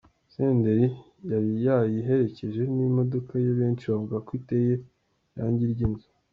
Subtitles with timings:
[0.33, 0.87] Senderi
[1.31, 4.73] yari yayiherekeje nimodoka ye benshi bavuga ko iteye
[5.33, 6.07] irangi ryinzu.